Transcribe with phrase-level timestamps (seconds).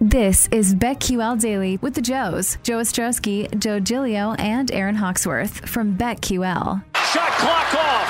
[0.00, 5.92] This is BetQL Daily with the Joes, Joe Ostrowski, Joe Giglio, and Aaron Hawksworth from
[5.92, 6.80] BetQL.
[7.12, 8.08] Shot clock off.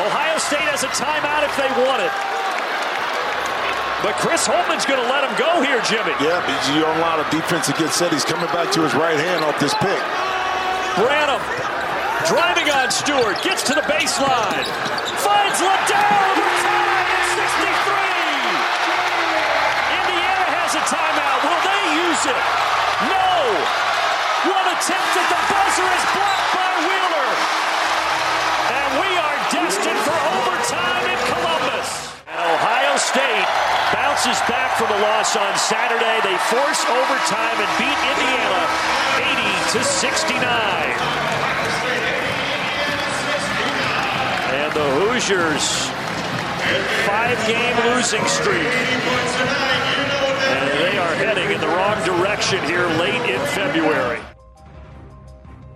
[0.00, 2.08] Ohio State has a timeout if they want it.
[4.00, 6.16] But Chris Holtmann's going to let him go here, Jimmy.
[6.24, 8.08] Yeah, because you don't allow the defense to get set.
[8.08, 10.00] He's coming back to his right hand off this pick.
[10.96, 11.44] Branham
[12.24, 14.64] driving on Stewart, gets to the baseline,
[15.20, 16.75] finds Liddell.
[34.78, 36.20] From a loss on Saturday.
[36.22, 38.68] They force overtime and beat Indiana
[39.24, 40.46] 80 to 69.
[44.52, 45.88] And the Hoosiers
[47.06, 48.68] five-game losing streak.
[50.44, 54.20] And they are heading in the wrong direction here late in February.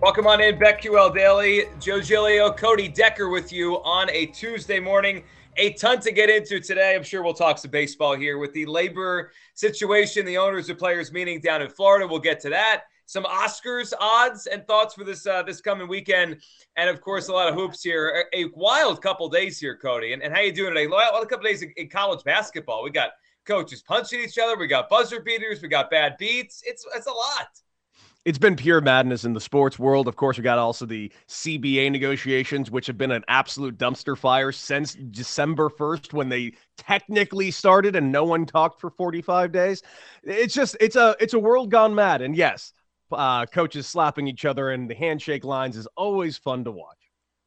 [0.03, 1.69] Welcome on in, BetQL Daily.
[1.79, 5.23] Joe Giglio, Cody Decker with you on a Tuesday morning.
[5.57, 6.95] A ton to get into today.
[6.95, 11.13] I'm sure we'll talk some baseball here with the labor situation, the owners and players
[11.13, 12.07] meeting down in Florida.
[12.07, 12.85] We'll get to that.
[13.07, 16.41] Some Oscars odds and thoughts for this uh, this coming weekend,
[16.77, 18.27] and of course a lot of hoops here.
[18.33, 20.13] A, wild couple days here, Cody.
[20.13, 20.87] And, and how you doing today?
[20.87, 22.85] Well, a couple days in college basketball.
[22.85, 23.11] We got
[23.45, 24.57] coaches punching each other.
[24.57, 25.61] We got buzzer beaters.
[25.61, 26.63] We got bad beats.
[26.65, 27.49] It's it's a lot
[28.25, 30.07] it's been pure madness in the sports world.
[30.07, 34.53] Of course, we got also the CBA negotiations, which have been an absolute dumpster fire
[34.53, 39.83] since December 1st when they technically started and no one talked for 45 days.
[40.23, 42.21] It's just it's a it's a world gone mad.
[42.21, 42.73] And yes,
[43.11, 46.99] uh, coaches slapping each other and the handshake lines is always fun to watch.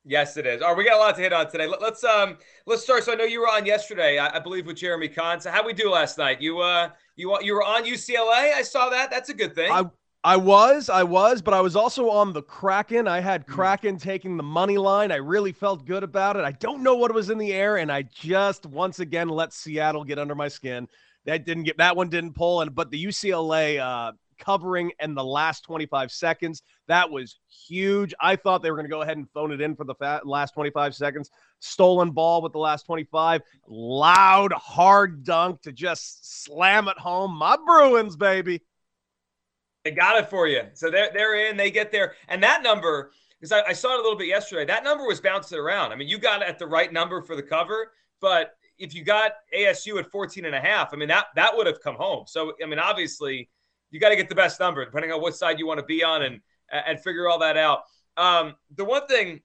[0.05, 0.61] Yes, it is.
[0.61, 1.67] All right, we got a lot to hit on today.
[1.67, 3.03] Let, us um let's start.
[3.03, 5.39] So I know you were on yesterday, I, I believe, with Jeremy Kahn.
[5.39, 6.41] So how we do last night?
[6.41, 8.53] You uh you you were on UCLA.
[8.53, 9.11] I saw that.
[9.11, 9.71] That's a good thing.
[9.71, 9.85] I-
[10.23, 13.07] I was, I was, but I was also on the Kraken.
[13.07, 13.51] I had Hmm.
[13.53, 15.11] Kraken taking the money line.
[15.11, 16.45] I really felt good about it.
[16.45, 20.03] I don't know what was in the air, and I just once again let Seattle
[20.03, 20.87] get under my skin.
[21.25, 25.23] That didn't get that one didn't pull, and but the UCLA uh, covering and the
[25.23, 28.13] last 25 seconds that was huge.
[28.19, 30.21] I thought they were going to go ahead and phone it in for the fa-
[30.25, 31.29] last 25 seconds.
[31.59, 33.41] Stolen ball with the last 25.
[33.67, 37.33] Loud, hard dunk to just slam it home.
[37.37, 38.61] My Bruins, baby.
[39.83, 40.61] They got it for you.
[40.73, 41.57] So they're they're in.
[41.57, 44.63] They get there, and that number because I, I, saw it a little bit yesterday.
[44.63, 45.91] That number was bouncing around.
[45.91, 49.33] I mean, you got at the right number for the cover, but if you got
[49.53, 52.23] ASU at 14 and a half, I mean that that would have come home.
[52.27, 53.49] So I mean, obviously,
[53.91, 56.03] you got to get the best number depending on what side you want to be
[56.03, 56.39] on and
[56.71, 57.81] and figure all that out.
[58.15, 59.41] Um, the one thing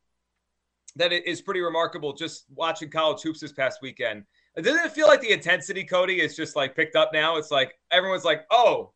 [0.96, 4.24] that is pretty remarkable just watching college hoops this past weekend.
[4.56, 7.36] Doesn't it feel like the intensity, Cody, is just like picked up now?
[7.36, 8.92] It's like everyone's like, oh,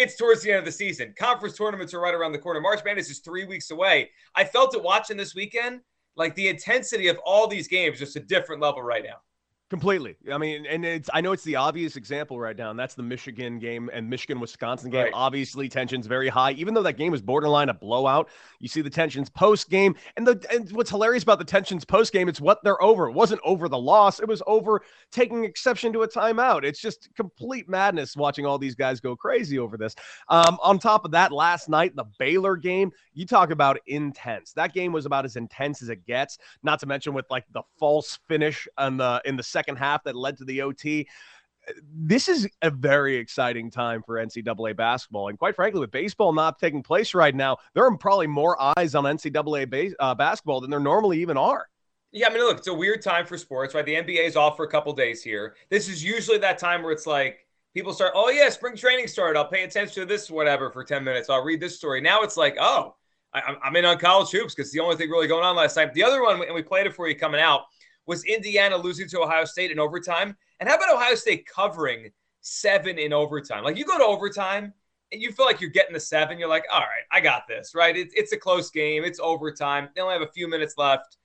[0.00, 1.14] it's towards the end of the season.
[1.18, 2.60] Conference tournaments are right around the corner.
[2.60, 4.10] March Madness is three weeks away.
[4.34, 5.80] I felt it watching this weekend,
[6.16, 9.16] like the intensity of all these games, just a different level right now.
[9.70, 10.16] Completely.
[10.32, 13.04] I mean, and it's I know it's the obvious example right now, and that's the
[13.04, 15.04] Michigan game and Michigan Wisconsin game.
[15.04, 15.12] Right.
[15.14, 16.50] Obviously, tensions very high.
[16.52, 18.28] Even though that game was borderline a blowout,
[18.58, 19.94] you see the tensions post game.
[20.16, 23.10] And the and what's hilarious about the tensions post game, it's what they're over.
[23.10, 24.82] It wasn't over the loss, it was over
[25.12, 26.64] taking exception to a timeout.
[26.64, 29.94] It's just complete madness watching all these guys go crazy over this.
[30.30, 34.52] Um, on top of that, last night, the Baylor game, you talk about intense.
[34.52, 37.62] That game was about as intense as it gets, not to mention with like the
[37.78, 41.06] false finish on the in the second second half that led to the OT.
[41.94, 45.28] This is a very exciting time for NCAA basketball.
[45.28, 48.94] And quite frankly, with baseball not taking place right now, there are probably more eyes
[48.94, 51.66] on NCAA base, uh, basketball than there normally even are.
[52.12, 53.84] Yeah, I mean, look, it's a weird time for sports, right?
[53.84, 55.54] The NBA is off for a couple days here.
[55.68, 59.38] This is usually that time where it's like people start, oh, yeah, spring training started.
[59.38, 61.28] I'll pay attention to this, whatever, for 10 minutes.
[61.28, 62.00] I'll read this story.
[62.00, 62.96] Now it's like, oh,
[63.32, 65.94] I, am in on college hoops because the only thing really going on last night.
[65.94, 67.62] The other one, and we played it for you coming out,
[68.06, 70.36] was Indiana losing to Ohio State in overtime.
[70.58, 72.10] And how about Ohio State covering
[72.40, 73.64] seven in overtime?
[73.64, 74.72] Like you go to overtime
[75.12, 76.38] and you feel like you're getting the seven.
[76.38, 77.96] You're like, all right, I got this, right?
[77.96, 79.04] It's, it's a close game.
[79.04, 79.88] It's overtime.
[79.94, 81.16] They only have a few minutes left.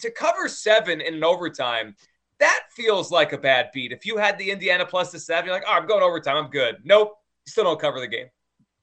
[0.00, 1.96] To cover seven in an overtime,
[2.38, 3.90] that feels like a bad beat.
[3.90, 6.36] If you had the Indiana plus the seven, you're like, oh, I'm going overtime.
[6.36, 6.76] I'm good.
[6.84, 7.14] Nope.
[7.46, 8.28] Still don't cover the game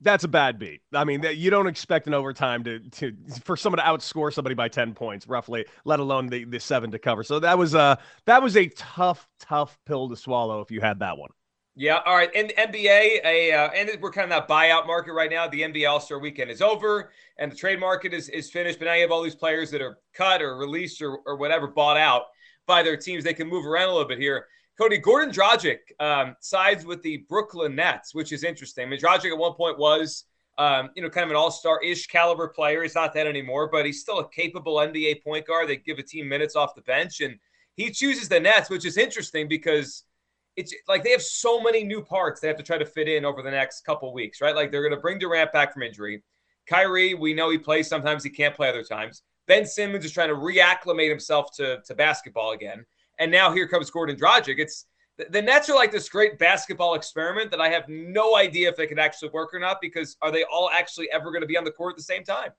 [0.01, 0.81] that's a bad beat.
[0.93, 3.13] I mean, you don't expect an overtime to to
[3.43, 6.99] for someone to outscore somebody by ten points, roughly, let alone the, the seven to
[6.99, 7.23] cover.
[7.23, 10.99] So that was a that was a tough, tough pill to swallow if you had
[10.99, 11.29] that one.
[11.77, 11.99] Yeah.
[12.05, 12.29] All right.
[12.33, 15.47] And the NBA, a uh, and we're kind of that buyout market right now.
[15.47, 18.79] The NBA All Star Weekend is over, and the trade market is is finished.
[18.79, 21.67] But now you have all these players that are cut or released or or whatever
[21.67, 22.23] bought out
[22.65, 23.23] by their teams.
[23.23, 24.47] They can move around a little bit here.
[24.77, 28.85] Cody Goran Dragic um, sides with the Brooklyn Nets, which is interesting.
[28.85, 30.25] I mean, Dragic at one point was,
[30.57, 32.83] um, you know, kind of an all-star-ish caliber player.
[32.83, 35.69] He's not that anymore, but he's still a capable NBA point guard.
[35.69, 37.37] They give a team minutes off the bench, and
[37.75, 40.03] he chooses the Nets, which is interesting because
[40.55, 43.25] it's like they have so many new parts they have to try to fit in
[43.25, 44.55] over the next couple weeks, right?
[44.55, 46.23] Like they're going to bring Durant back from injury.
[46.67, 49.21] Kyrie, we know he plays sometimes, he can't play other times.
[49.47, 52.85] Ben Simmons is trying to reacclimate himself to, to basketball again.
[53.19, 54.55] And now here comes Goran Dragic.
[54.57, 54.85] It's
[55.17, 58.87] the, Nets are like this great basketball experiment that I have no idea if they
[58.87, 61.63] can actually work or not because are they all actually ever going to be on
[61.63, 62.51] the court at the same time?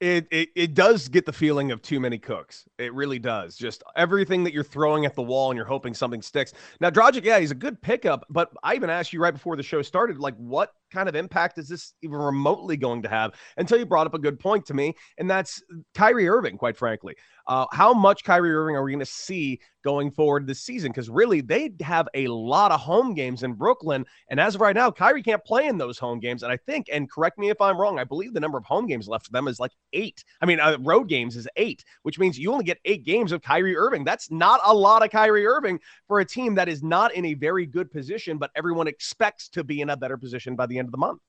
[0.00, 2.64] It, it, it does get the feeling of too many cooks.
[2.76, 3.56] It really does.
[3.56, 6.54] Just everything that you're throwing at the wall and you're hoping something sticks.
[6.80, 9.62] Now, Dragic, yeah, he's a good pickup, but I even asked you right before the
[9.62, 13.34] show started, like, what kind of impact is this even remotely going to have?
[13.56, 15.62] Until you brought up a good point to me, and that's
[15.94, 17.16] Kyrie Irving, quite frankly.
[17.46, 20.92] Uh, how much Kyrie Irving are we going to see going forward this season?
[20.92, 24.04] Because really, they have a lot of home games in Brooklyn.
[24.28, 26.42] And as of right now, Kyrie can't play in those home games.
[26.42, 28.86] And I think, and correct me if I'm wrong, I believe the number of home
[28.86, 30.22] games left for them is like eight.
[30.40, 33.42] I mean, uh, road games is eight, which means you only get eight games of
[33.42, 34.04] Kyrie Irving.
[34.04, 37.34] That's not a lot of Kyrie Irving for a team that is not in a
[37.34, 40.81] very good position, but everyone expects to be in a better position by the end
[40.86, 41.20] of the month.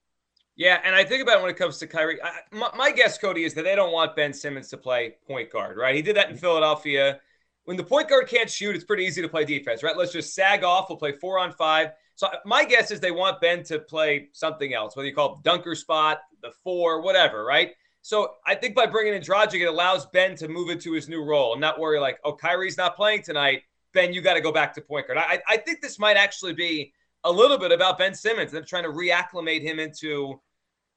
[0.56, 2.22] Yeah, and I think about it when it comes to Kyrie.
[2.22, 5.52] I, my, my, guess, Cody, is that they don't want Ben Simmons to play point
[5.52, 5.96] guard, right?
[5.96, 7.20] He did that in Philadelphia.
[7.66, 9.98] When the point guard can't shoot, it's pretty easy to play defense, right?
[9.98, 10.90] Let's just sag off.
[10.90, 11.92] We'll play four on five.
[12.16, 15.36] So uh, my guess is they want Ben to play something else, whether you call
[15.36, 17.72] it dunker spot, the four, whatever, right?
[18.04, 21.24] So I think by bringing in Dragic, it allows Ben to move into his new
[21.24, 23.64] role and not worry like, oh, Kyrie's not playing tonight.
[23.94, 25.18] Ben, you got to go back to point guard.
[25.18, 28.84] I, I think this might actually be a little bit about Ben Simmons, them trying
[28.84, 30.40] to reacclimate him into.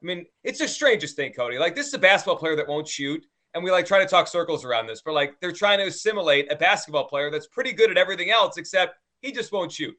[0.02, 1.58] I mean, it's the strangest thing, Cody.
[1.58, 3.24] Like this is a basketball player that won't shoot,
[3.54, 6.52] and we like try to talk circles around this, but like they're trying to assimilate
[6.52, 9.96] a basketball player that's pretty good at everything else except he just won't shoot.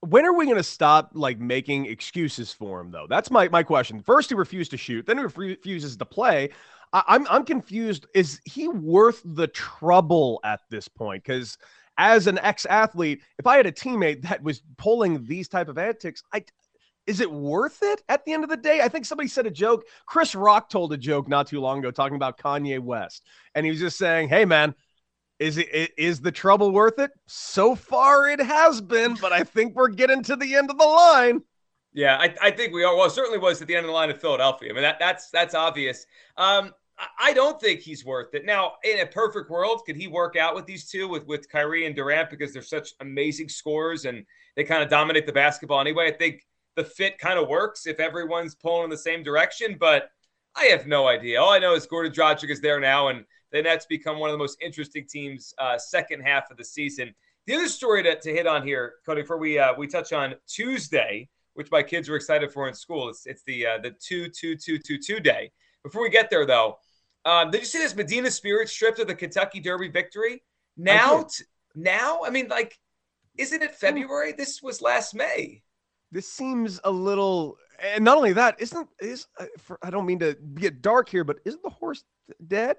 [0.00, 3.06] When are we going to stop like making excuses for him though?
[3.08, 4.02] That's my my question.
[4.02, 6.50] First he refused to shoot, then he refuses to play.
[6.92, 8.06] I, I'm I'm confused.
[8.14, 11.24] Is he worth the trouble at this point?
[11.24, 11.56] Because
[11.98, 16.22] as an ex-athlete, if I had a teammate that was pulling these type of antics,
[16.32, 16.44] I
[17.06, 18.80] is it worth it at the end of the day?
[18.80, 19.84] I think somebody said a joke.
[20.06, 23.70] Chris Rock told a joke not too long ago talking about Kanye West, and he
[23.70, 24.74] was just saying, "Hey, man."
[25.40, 27.10] Is it is the trouble worth it?
[27.26, 30.84] So far, it has been, but I think we're getting to the end of the
[30.84, 31.42] line.
[31.92, 32.94] Yeah, I, I think we are.
[32.96, 34.70] Well, certainly was at the end of the line of Philadelphia.
[34.70, 36.06] I mean, that that's that's obvious.
[36.36, 36.72] Um,
[37.18, 38.44] I don't think he's worth it.
[38.44, 41.86] Now, in a perfect world, could he work out with these two, with with Kyrie
[41.86, 44.24] and Durant, because they're such amazing scorers and
[44.54, 46.08] they kind of dominate the basketball anyway?
[46.08, 46.46] I think
[46.76, 50.10] the fit kind of works if everyone's pulling in the same direction, but
[50.56, 51.40] I have no idea.
[51.40, 54.34] All I know is Goran Dragic is there now, and the Nets become one of
[54.34, 57.14] the most interesting teams uh, second half of the season.
[57.46, 60.34] The other story to, to hit on here, Cody, before we uh, we touch on
[60.46, 64.28] Tuesday, which my kids are excited for in school, it's it's the uh, the two
[64.28, 65.50] two two two two day.
[65.82, 66.78] Before we get there, though,
[67.24, 70.42] um, did you see this Medina Spirit stripped of the Kentucky Derby victory?
[70.76, 72.78] Now, t- now, I mean, like
[73.36, 74.32] isn't it February?
[74.32, 75.62] This was last May.
[76.12, 80.20] This seems a little, and not only that, isn't is uh, for, I don't mean
[80.20, 82.04] to get dark here, but isn't the horse
[82.46, 82.76] dead?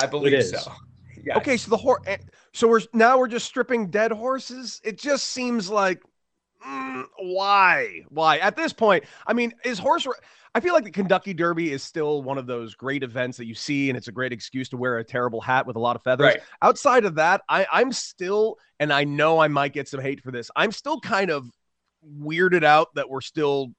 [0.00, 0.58] I believe so.
[1.24, 1.36] Yes.
[1.36, 2.00] Okay, so the horse.
[2.06, 2.16] Eh,
[2.52, 4.80] so we're now we're just stripping dead horses.
[4.82, 6.02] It just seems like
[6.66, 8.02] mm, why?
[8.08, 9.04] Why at this point?
[9.26, 10.06] I mean, is horse?
[10.54, 13.54] I feel like the Kentucky Derby is still one of those great events that you
[13.54, 16.02] see, and it's a great excuse to wear a terrible hat with a lot of
[16.02, 16.26] feathers.
[16.26, 16.40] Right.
[16.60, 20.30] Outside of that, I, I'm still, and I know I might get some hate for
[20.30, 20.50] this.
[20.54, 21.48] I'm still kind of
[22.20, 23.72] weirded out that we're still,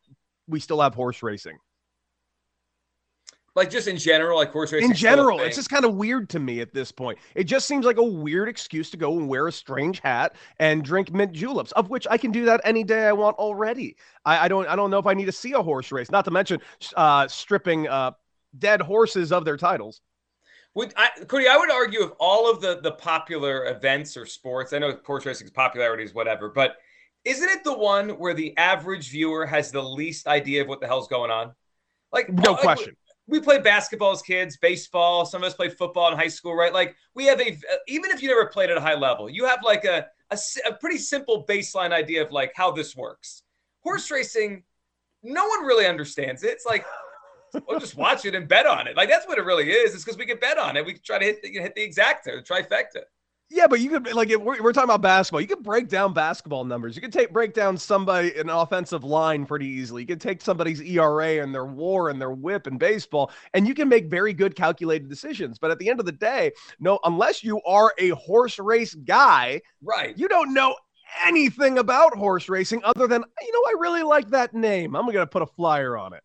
[0.48, 1.58] we still have horse racing.
[3.56, 4.90] Like just in general, like horse racing.
[4.90, 7.20] In general, it's just kind of weird to me at this point.
[7.36, 10.84] It just seems like a weird excuse to go and wear a strange hat and
[10.84, 13.96] drink mint juleps, of which I can do that any day I want already.
[14.26, 16.10] I, I don't I don't know if I need to see a horse race.
[16.10, 16.62] Not to mention
[16.96, 18.12] uh, stripping uh,
[18.58, 20.02] dead horses of their titles.
[20.74, 21.48] Would I, Cody?
[21.48, 25.28] I would argue if all of the the popular events or sports, I know horse
[25.28, 26.78] racing's popularity is whatever, but
[27.24, 30.88] isn't it the one where the average viewer has the least idea of what the
[30.88, 31.54] hell's going on?
[32.12, 32.96] Like no question
[33.28, 35.26] we play basketball as kids, baseball.
[35.26, 36.74] Some of us play football in high school, right?
[36.74, 39.60] Like we have a, even if you never played at a high level, you have
[39.64, 40.38] like a, a,
[40.68, 43.44] a pretty simple baseline idea of like how this works.
[43.82, 44.64] Horse racing,
[45.24, 46.50] no one really understands it.
[46.50, 46.86] It's like,
[47.68, 48.98] we'll just watch it and bet on it.
[48.98, 49.94] Like that's what it really is.
[49.94, 50.86] It's because we can bet on it.
[50.86, 53.04] We try to hit the, hit the exacta, the trifecta.
[53.54, 56.12] Yeah, but you could like if we're, we're, talking about basketball, you could break down
[56.12, 56.96] basketball numbers.
[56.96, 60.02] You could take break down somebody an offensive line pretty easily.
[60.02, 63.76] You could take somebody's ERA and their WAR and their WHIP in baseball, and you
[63.76, 65.60] can make very good calculated decisions.
[65.60, 69.62] But at the end of the day, no, unless you are a horse race guy,
[69.84, 70.18] right?
[70.18, 70.76] You don't know
[71.24, 74.96] anything about horse racing other than you know I really like that name.
[74.96, 76.24] I'm gonna put a flyer on it.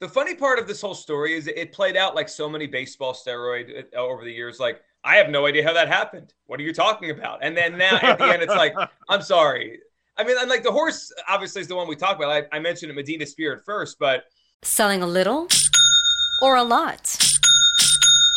[0.00, 3.14] The funny part of this whole story is it played out like so many baseball
[3.14, 6.34] steroid uh, over the years, like I have no idea how that happened.
[6.46, 7.38] What are you talking about?
[7.40, 8.74] And then now at the end, it's like,
[9.08, 9.78] I'm sorry.
[10.16, 12.30] I mean, and like the horse obviously is the one we talk about.
[12.30, 14.24] I, I mentioned Medina Spirit first, but
[14.62, 15.46] selling a little
[16.42, 17.35] or a lot.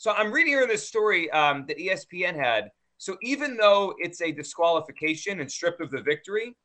[0.00, 2.70] so I'm reading here this story um, that ESPN had.
[2.96, 6.56] So even though it's a disqualification and stripped of the victory,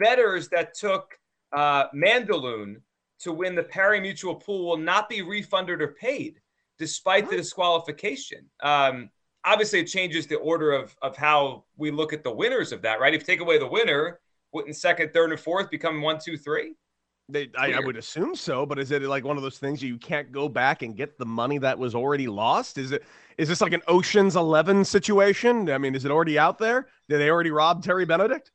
[0.00, 1.16] betters that took
[1.52, 2.80] uh, Mandaloun
[3.20, 6.40] to win the pari mutuel pool will not be refunded or paid
[6.80, 8.40] despite the disqualification.
[8.60, 9.10] Um,
[9.44, 12.98] obviously, it changes the order of, of how we look at the winners of that,
[12.98, 13.14] right?
[13.14, 14.18] If you take away the winner,
[14.52, 16.74] wouldn't second, third, and fourth become one, two, three?
[17.30, 19.98] They, I, I, would assume so, but is it like one of those things you
[19.98, 22.78] can't go back and get the money that was already lost?
[22.78, 23.04] Is it
[23.38, 25.70] is this like an Ocean's Eleven situation?
[25.70, 26.88] I mean, is it already out there?
[27.08, 28.50] Did they already rob Terry Benedict?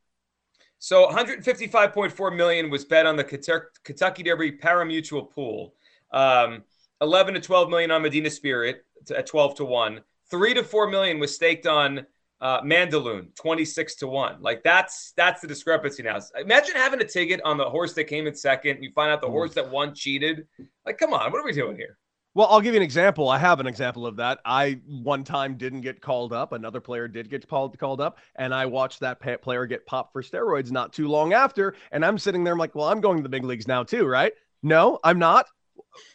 [0.80, 5.74] So 155.4 million was bet on the Kentucky Derby pari-mutuel pool.
[6.12, 6.64] Um,
[7.02, 10.02] 11 to 12 million on Medina Spirit at 12 to 1.
[10.30, 12.06] 3 to 4 million was staked on
[12.42, 14.42] uh, Mandaloun, 26 to 1.
[14.42, 16.20] Like that's that's the discrepancy now.
[16.40, 18.84] Imagine having a ticket on the horse that came in second.
[18.84, 20.48] You find out the horse that won cheated.
[20.86, 21.98] Like, come on, what are we doing here?
[22.36, 23.30] Well, I'll give you an example.
[23.30, 24.40] I have an example of that.
[24.44, 26.52] I one time didn't get called up.
[26.52, 30.22] Another player did get called called up, and I watched that player get popped for
[30.22, 31.76] steroids not too long after.
[31.94, 34.06] And I'm sitting there, I'm like, well, I'm going to the big leagues now too,
[34.06, 34.34] right?
[34.62, 35.48] No, I'm not.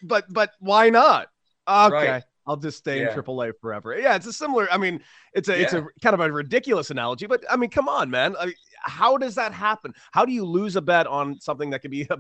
[0.03, 1.29] But but why not?
[1.67, 1.95] Okay.
[1.95, 2.23] Right.
[2.47, 3.12] I'll just stay yeah.
[3.12, 3.99] in AAA forever.
[3.99, 4.70] Yeah, it's a similar.
[4.70, 5.00] I mean,
[5.35, 5.62] it's a yeah.
[5.62, 8.35] it's a kind of a ridiculous analogy, but I mean, come on, man.
[8.38, 9.92] I mean, how does that happen?
[10.12, 12.16] How do you lose a bet on something that could be a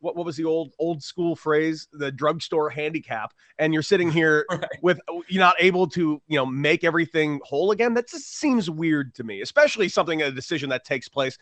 [0.00, 4.46] what, what was the old old school phrase the drugstore handicap and you're sitting here
[4.50, 4.64] right.
[4.82, 9.14] with you're not able to you know make everything whole again that just seems weird
[9.14, 11.38] to me especially something a decision that takes place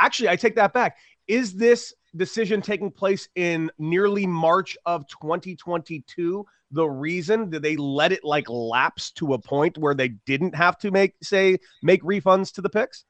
[0.00, 0.96] actually i take that back
[1.28, 8.12] is this decision taking place in nearly march of 2022 the reason did they let
[8.12, 12.52] it like lapse to a point where they didn't have to make say make refunds
[12.52, 13.04] to the picks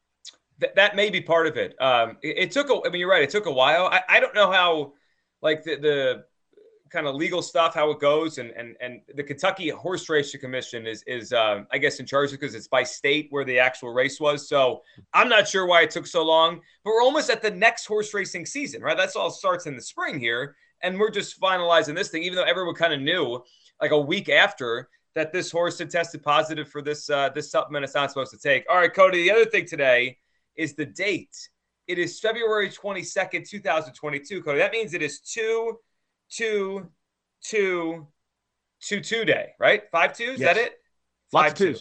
[0.60, 1.80] Th- that may be part of it.
[1.80, 3.22] Um, it, it, took a, I mean, you're right.
[3.22, 3.86] It took a while.
[3.86, 4.94] I, I don't know how,
[5.40, 6.24] like the, the
[6.90, 10.86] kind of legal stuff, how it goes, and and and the Kentucky Horse Racing Commission
[10.86, 14.20] is is uh, I guess in charge because it's by state where the actual race
[14.20, 14.48] was.
[14.48, 16.60] So I'm not sure why it took so long.
[16.84, 18.96] But we're almost at the next horse racing season, right?
[18.96, 22.44] That's all starts in the spring here, and we're just finalizing this thing, even though
[22.44, 23.42] everyone kind of knew
[23.80, 27.84] like a week after that this horse had tested positive for this uh, this supplement
[27.84, 28.64] it's not supposed to take.
[28.70, 29.22] All right, Cody.
[29.22, 30.18] The other thing today
[30.56, 31.36] is the date.
[31.86, 34.58] It is February 22nd, 2022, Cody.
[34.58, 35.78] That means it is 2
[36.32, 36.88] 2
[37.44, 38.06] 2
[38.80, 39.82] 2 2 day, right?
[39.90, 40.24] 5 2?
[40.24, 40.54] Is yes.
[40.54, 40.78] that it?
[41.30, 41.76] Five Lots two.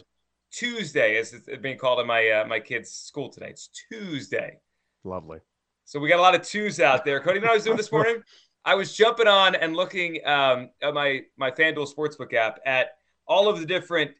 [0.51, 3.49] Tuesday, is it's being called in my uh, my kids' school today.
[3.49, 4.57] It's Tuesday.
[5.03, 5.39] Lovely.
[5.85, 7.19] So we got a lot of twos out there.
[7.21, 8.21] Cody, you know what I was doing this morning?
[8.65, 13.47] I was jumping on and looking um, at my my FanDuel Sportsbook app at all
[13.47, 14.11] of the different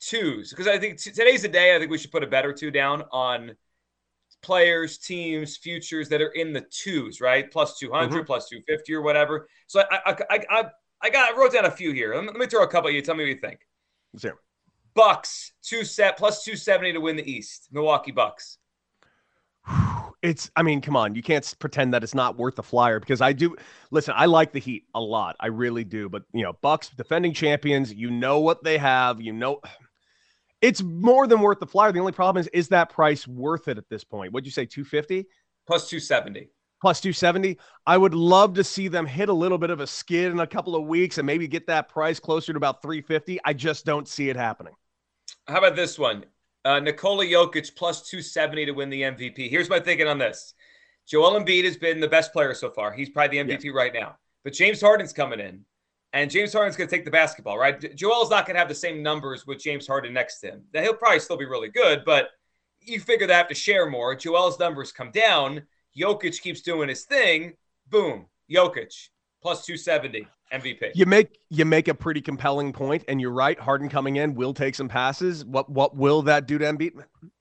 [0.00, 1.74] twos because I think t- today's the day.
[1.74, 3.56] I think we should put a better two down on
[4.42, 7.50] players, teams, futures that are in the twos, right?
[7.50, 8.24] Plus 200, mm-hmm.
[8.24, 9.48] plus 250 or whatever.
[9.66, 10.64] So I, I, I, I,
[11.02, 12.14] I got, I wrote down a few here.
[12.14, 13.02] Let me, let me throw a couple at you.
[13.02, 13.60] Tell me what you think.
[14.18, 14.36] Zero.
[14.94, 17.68] Bucks, two set, plus 270 to win the East.
[17.72, 18.58] Milwaukee Bucks.
[20.22, 21.14] It's, I mean, come on.
[21.14, 23.54] You can't pretend that it's not worth the flyer because I do.
[23.92, 25.36] Listen, I like the Heat a lot.
[25.38, 26.08] I really do.
[26.08, 29.20] But, you know, Bucks, defending champions, you know what they have.
[29.20, 29.60] You know,
[30.60, 31.92] it's more than worth the flyer.
[31.92, 34.32] The only problem is, is that price worth it at this point?
[34.32, 35.26] What'd you say, 250?
[35.66, 36.48] Plus 270.
[36.80, 37.58] Plus 270.
[37.86, 40.46] I would love to see them hit a little bit of a skid in a
[40.46, 43.40] couple of weeks and maybe get that price closer to about 350.
[43.44, 44.74] I just don't see it happening.
[45.48, 46.24] How about this one?
[46.64, 49.48] Uh, Nikola Jokic plus 270 to win the MVP.
[49.48, 50.54] Here's my thinking on this.
[51.08, 52.92] Joel Embiid has been the best player so far.
[52.92, 53.70] He's probably the MVP yeah.
[53.72, 54.16] right now.
[54.42, 55.64] But James Harden's coming in.
[56.12, 57.94] And James Harden's going to take the basketball, right?
[57.94, 60.64] Joel's not going to have the same numbers with James Harden next to him.
[60.72, 62.30] Now, he'll probably still be really good, but
[62.80, 64.14] you figure they have to share more.
[64.14, 65.62] Joel's numbers come down.
[65.98, 67.54] Jokic keeps doing his thing.
[67.90, 68.26] Boom.
[68.50, 69.08] Jokic
[69.42, 70.92] plus 270 MVP.
[70.94, 73.58] You make you make a pretty compelling point, and you're right.
[73.58, 75.44] Harden coming in will take some passes.
[75.44, 76.92] What what will that do to Embiid?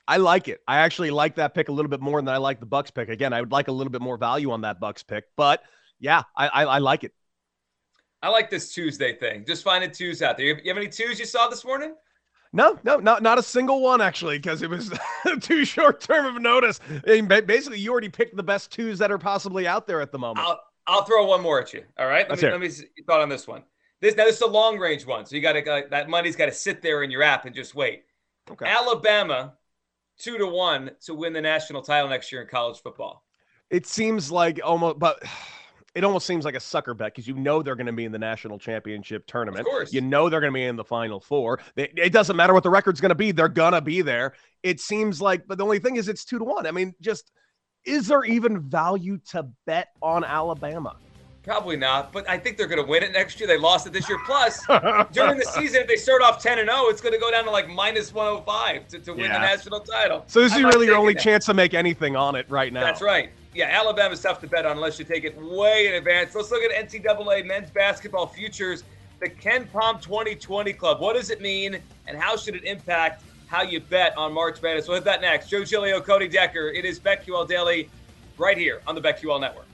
[0.07, 0.61] I like it.
[0.67, 3.09] I actually like that pick a little bit more than I like the Bucks pick.
[3.09, 5.63] Again, I would like a little bit more value on that Bucks pick, but
[5.99, 7.13] yeah, I, I, I like it.
[8.25, 9.45] I like this Tuesday thing.
[9.45, 10.47] Just finding twos out there.
[10.47, 11.93] You have any twos you saw this morning?
[12.53, 14.91] No, no, not not a single one actually, because it was
[15.41, 16.79] too short term of notice.
[17.07, 20.11] I mean, basically, you already picked the best twos that are possibly out there at
[20.11, 20.47] the moment.
[20.47, 21.83] I'll, I'll throw one more at you.
[21.99, 23.61] All right, let me let me see thought on this one.
[24.01, 26.47] This now this is a long range one, so you got to that money's got
[26.47, 28.05] to sit there in your app and just wait.
[28.49, 28.65] Okay.
[28.65, 29.53] Alabama
[30.17, 33.23] two to one to win the national title next year in college football.
[33.69, 35.21] It seems like almost, but
[35.95, 38.11] it almost seems like a sucker bet because you know they're going to be in
[38.11, 39.61] the national championship tournament.
[39.61, 39.93] Of course.
[39.93, 41.59] You know they're going to be in the final four.
[41.75, 44.33] They, it doesn't matter what the record's going to be, they're going to be there.
[44.61, 46.67] It seems like, but the only thing is it's two to one.
[46.67, 47.31] I mean, just
[47.85, 50.97] is there even value to bet on Alabama?
[51.43, 53.45] Probably not, but I think they're going to win it next year.
[53.45, 54.17] They lost it this year.
[54.25, 54.65] Plus,
[55.11, 57.43] during the season, if they start off 10 and 0, it's going to go down
[57.43, 59.33] to like minus 105 to, to win yeah.
[59.33, 60.23] the national title.
[60.25, 61.21] So, this I'm is really your only that.
[61.21, 62.81] chance to make anything on it right now.
[62.81, 66.35] That's right yeah, Alabama's tough to bet on unless you take it way in advance.
[66.35, 68.83] Let's look at NCAA men's basketball futures.
[69.21, 70.99] The KenPom 2020 Club.
[70.99, 74.89] What does it mean, and how should it impact how you bet on March Madness?
[74.89, 75.49] We'll hit that next.
[75.49, 76.67] Joe Giglio, Cody Decker.
[76.67, 77.89] It is BetQL Daily
[78.37, 79.67] right here on the BetQL Network.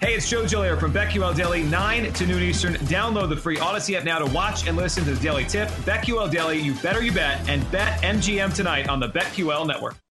[0.00, 2.74] Hey, it's Joe Giglio from BetQL Daily, 9 to noon Eastern.
[2.74, 5.68] Download the free Odyssey app now to watch and listen to the Daily Tip.
[5.68, 10.00] BetQL Daily, you better you bet, and bet MGM tonight on the BetQL Network.